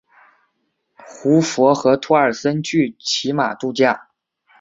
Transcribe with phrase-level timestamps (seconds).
[0.97, 4.09] 胡佛和托尔森去骑马度假。